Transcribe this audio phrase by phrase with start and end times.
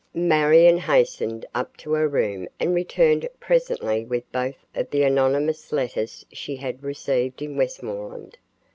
[0.15, 6.25] Marion hastened up to her room and returned presently with both of the anonymous letters
[6.33, 8.35] she had received in Westmoreland.